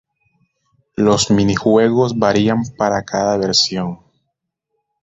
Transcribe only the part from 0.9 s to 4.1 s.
Los minijuegos varían para cada versión.